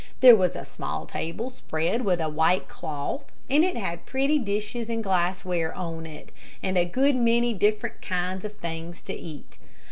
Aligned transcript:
There 0.21 0.35
was 0.35 0.55
a 0.55 0.65
small 0.65 1.05
table 1.05 1.51
spread 1.51 2.03
with 2.05 2.19
a 2.19 2.27
white 2.27 2.67
cloth, 2.67 3.23
and 3.47 3.63
it 3.63 3.77
had 3.77 4.07
pretty 4.07 4.39
dishes 4.39 4.89
and 4.89 5.03
glassware 5.03 5.75
on 5.75 6.07
it, 6.07 6.31
and 6.63 6.75
a 6.75 6.85
good 6.85 7.15
many 7.15 7.53
different 7.53 8.01
kinds 8.01 8.43
of 8.43 8.57
things 8.57 9.03
to 9.03 9.13
eat. 9.13 9.59